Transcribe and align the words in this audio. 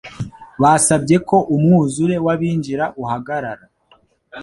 Basabye 0.61 1.15
ko 1.29 1.37
umwuzure 1.55 2.15
w’abinjira 2.25 2.85
uhagarara. 3.01 3.65